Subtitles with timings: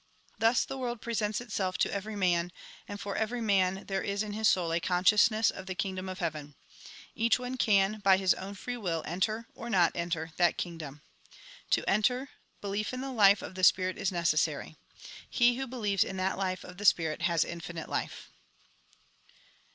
[0.39, 2.51] Thus the world presents itself to every man;
[2.87, 6.17] and for every man there is in his soul a consciousness of the Kingdom of
[6.17, 6.55] Heaven.
[7.13, 11.03] Each one can, by his own free will, entei', or not enter, that Kingdom.
[11.69, 14.75] To enter, belief in the life of the Spirit is necessary.
[15.29, 18.31] He who believes in that life of the Spirit, has infinite life."